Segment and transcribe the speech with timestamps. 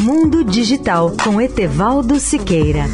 [0.00, 2.84] Mundo Digital com Etevaldo Siqueira.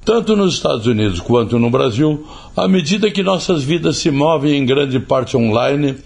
[0.03, 2.25] Tanto nos Estados Unidos quanto no Brasil,
[2.57, 5.97] à medida que nossas vidas se movem em grande parte online,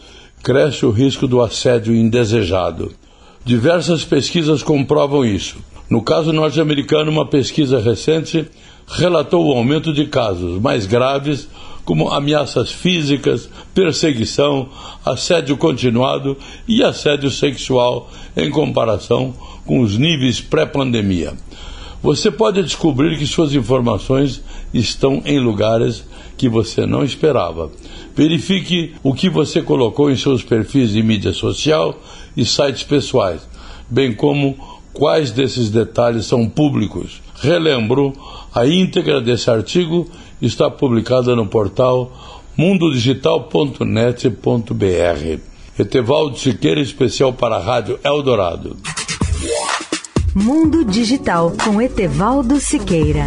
[0.43, 2.91] cresce o risco do assédio indesejado.
[3.45, 5.57] Diversas pesquisas comprovam isso.
[5.89, 8.45] No caso norte-americano, uma pesquisa recente
[8.87, 11.47] relatou o aumento de casos mais graves
[11.85, 14.67] como ameaças físicas, perseguição,
[15.05, 16.35] assédio continuado
[16.67, 19.33] e assédio sexual em comparação
[19.65, 21.33] com os níveis pré-pandemia.
[22.01, 24.41] Você pode descobrir que suas informações
[24.73, 26.03] estão em lugares
[26.37, 27.71] que você não esperava.
[28.15, 31.99] Verifique o que você colocou em seus perfis de mídia social
[32.35, 33.47] e sites pessoais,
[33.89, 37.21] bem como quais desses detalhes são públicos.
[37.35, 38.13] Relembro,
[38.53, 40.09] a íntegra desse artigo
[40.41, 45.39] está publicada no portal mundodigital.net.br.
[45.77, 48.77] Etevaldo Siqueira, especial para a Rádio Eldorado.
[50.33, 53.25] Mundo Digital com Etevaldo Siqueira.